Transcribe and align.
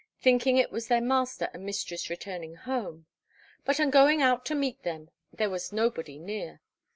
thinking 0.19 0.57
it 0.57 0.71
was 0.71 0.87
their 0.87 0.99
master 0.99 1.47
and 1.53 1.63
mistress 1.63 2.09
returning 2.09 2.55
home. 2.55 3.05
But 3.65 3.79
on 3.79 3.91
going 3.91 4.19
out 4.19 4.45
to 4.47 4.55
meet 4.55 4.81
them, 4.81 5.11
there 5.31 5.51
was 5.51 5.71
nobody 5.71 6.17
near. 6.17 6.59